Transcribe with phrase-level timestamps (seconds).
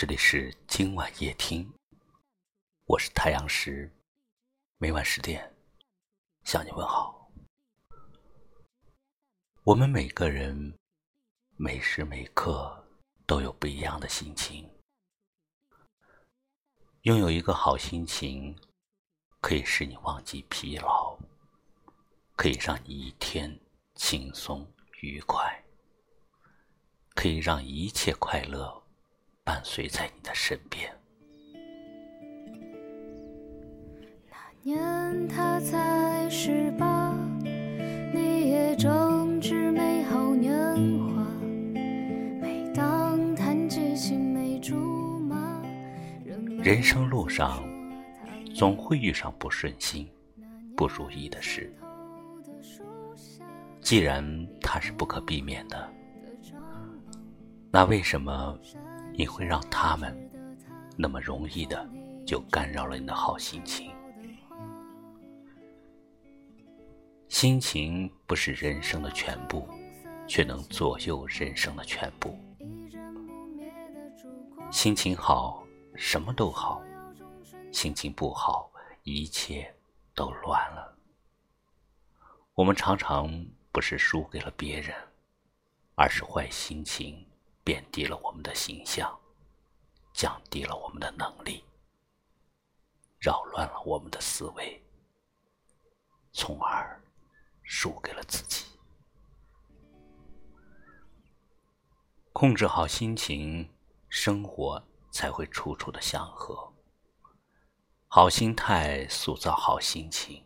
[0.00, 1.70] 这里是今晚夜听，
[2.86, 3.94] 我是太阳石，
[4.78, 5.54] 每晚十点
[6.42, 7.30] 向你问好。
[9.62, 10.74] 我们每个人
[11.58, 12.82] 每时每刻
[13.26, 14.66] 都有不一样的心情，
[17.02, 18.58] 拥有一个好心情，
[19.42, 21.18] 可以使你忘记疲劳，
[22.36, 23.54] 可以让你一天
[23.96, 24.66] 轻松
[25.02, 25.62] 愉快，
[27.14, 28.82] 可以让一切快乐。
[29.50, 30.88] 伴随在你的身边。
[34.30, 37.12] 那年他才十八，
[38.14, 40.54] 你也正值美好年
[41.00, 41.26] 华。
[42.40, 43.18] 每当
[43.96, 45.60] 青梅竹马，
[46.62, 47.60] 人生路上
[48.54, 50.08] 总会遇上不顺心、
[50.76, 51.74] 不如意的事。
[53.80, 54.24] 既然
[54.60, 55.92] 它是不可避免的，
[57.72, 58.56] 那为什么？
[59.20, 60.16] 你会让他们
[60.96, 61.86] 那么容易的
[62.26, 63.92] 就干扰了你的好心情。
[67.28, 69.68] 心情不是人生的全部，
[70.26, 72.34] 却能左右人生的全部。
[74.70, 75.62] 心情好，
[75.94, 76.80] 什么都好；
[77.70, 79.70] 心情不好，一切
[80.14, 80.96] 都乱了。
[82.54, 83.30] 我们常常
[83.70, 84.96] 不是输给了别人，
[85.94, 87.22] 而是坏心情。
[87.62, 89.18] 贬低了我们的形象，
[90.12, 91.64] 降低了我们的能力，
[93.18, 94.82] 扰乱了我们的思维，
[96.32, 97.00] 从而
[97.62, 98.66] 输给了自己。
[102.32, 103.68] 控制好心情，
[104.08, 106.72] 生活才会处处的祥和。
[108.08, 110.42] 好心态塑造好心情，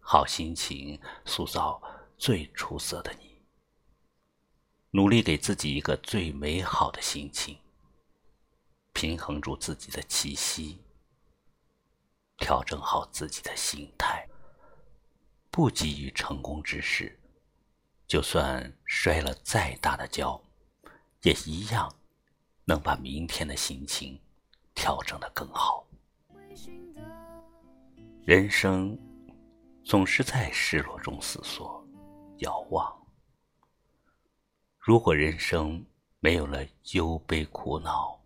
[0.00, 1.80] 好心情塑造
[2.16, 3.29] 最出色的你。
[4.92, 7.56] 努力给自己一个最美好的心情，
[8.92, 10.82] 平衡住自己的气息，
[12.38, 14.28] 调整好自己的心态，
[15.48, 17.16] 不急于成功之时，
[18.08, 20.42] 就算摔了再大的跤，
[21.22, 21.88] 也一样
[22.64, 24.20] 能把明天的心情
[24.74, 25.86] 调整的更好。
[28.24, 28.98] 人生
[29.84, 31.86] 总是在失落中思索、
[32.38, 32.99] 遥望。
[34.82, 35.84] 如果人生
[36.20, 38.18] 没有了忧悲苦恼，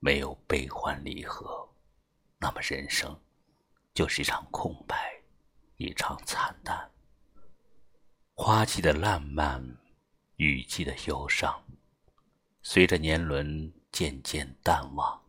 [0.00, 1.72] 没有悲欢离合，
[2.38, 3.16] 那么人生
[3.94, 5.14] 就是一场空白，
[5.76, 6.90] 一场惨淡。
[8.34, 9.64] 花季的烂漫，
[10.38, 11.64] 雨季的忧伤，
[12.62, 15.22] 随着年轮渐渐淡忘，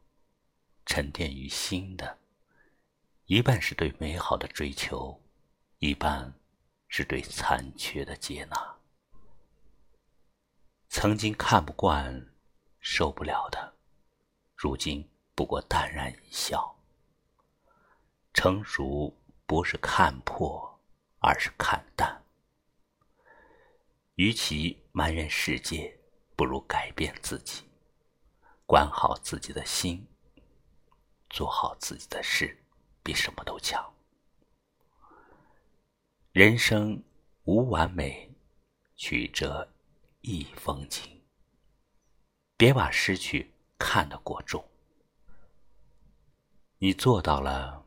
[0.87, 2.17] 沉淀于心的，
[3.25, 5.21] 一半是对美好的追求，
[5.77, 6.33] 一半
[6.87, 8.72] 是对残缺的接纳。
[10.95, 12.23] 曾经看不惯、
[12.79, 13.73] 受不了的，
[14.55, 16.79] 如今不过淡然一笑。
[18.31, 19.11] 成熟
[19.47, 20.79] 不是看破，
[21.17, 22.23] 而是看淡。
[24.15, 25.99] 与其埋怨世界，
[26.35, 27.63] 不如改变自己，
[28.67, 30.07] 管好自己的心，
[31.27, 32.63] 做好自己的事，
[33.01, 33.83] 比什么都强。
[36.33, 37.03] 人生
[37.45, 38.31] 无完美，
[38.95, 39.72] 曲折。
[40.25, 41.03] 一风景，
[42.55, 44.63] 别把失去看得过重。
[46.77, 47.83] 你做到了，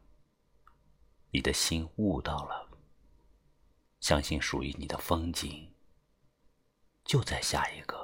[1.30, 2.69] 你的心悟到了，
[4.00, 5.72] 相信属于你的风景
[7.06, 7.97] 就在下一个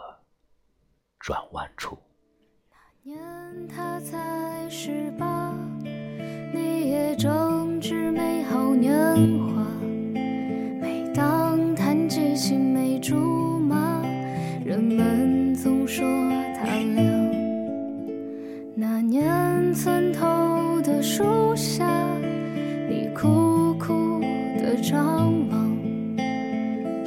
[1.18, 1.98] 转弯处。
[2.70, 8.90] 那年他才十八，你也正值美好年
[9.54, 9.61] 华。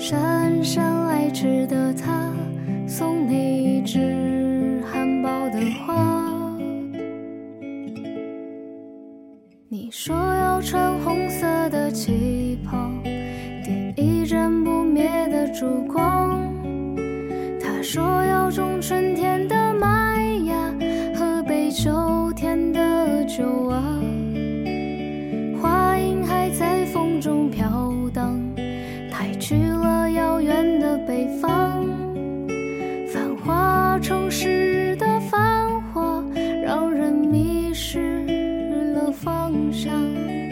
[0.07, 2.31] 姗姗来迟的他
[2.88, 6.55] 送你一枝含苞的花，
[9.67, 12.87] 你说要穿红色的旗袍，
[13.63, 16.04] 点一盏不灭的烛光。
[39.72, 40.44] 上。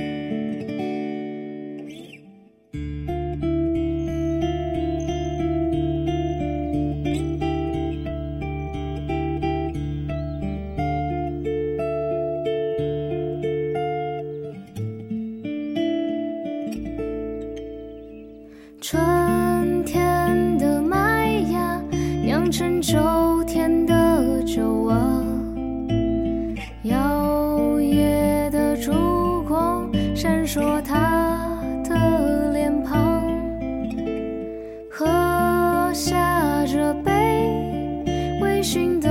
[38.63, 39.09] 寻的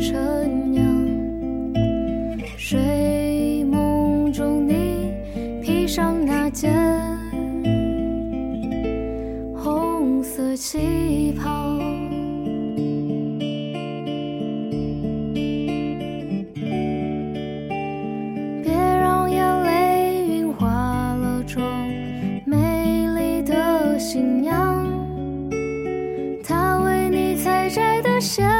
[0.00, 0.84] 晨阳，
[2.58, 5.12] 睡梦中你
[5.62, 6.74] 披上那件
[9.56, 11.83] 红色旗袍。
[28.20, 28.53] 采摘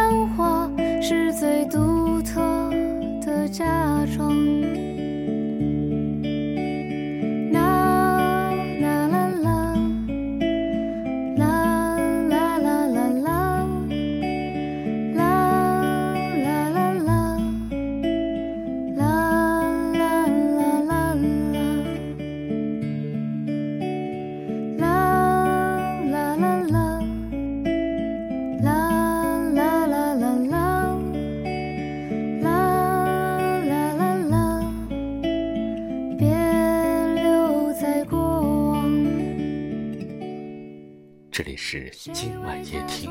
[41.34, 43.10] 这里是今晚夜听，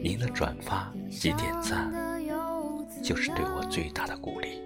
[0.00, 1.92] 您的转发及点赞
[3.02, 4.62] 就是对我最大的鼓励。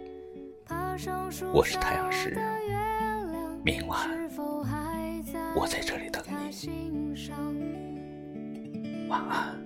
[1.51, 2.37] 我是太阳石，
[3.65, 4.07] 明晚
[5.57, 6.69] 我在这里等你。
[9.09, 9.58] 晚安。